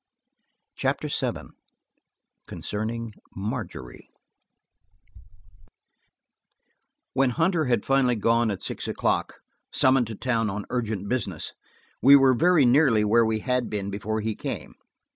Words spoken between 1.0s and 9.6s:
VII CONCERNING MARGERY WHEN Hunter had finally gone at six o'clock,